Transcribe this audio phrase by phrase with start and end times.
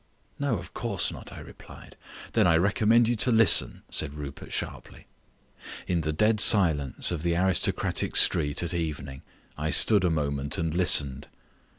[0.39, 1.95] "No, of course not," I replied.
[2.33, 5.05] "Then I recommend you to listen," said Rupert sharply.
[5.85, 9.21] In the dead silence of the aristocratic street at evening,
[9.59, 11.27] I stood a moment and listened.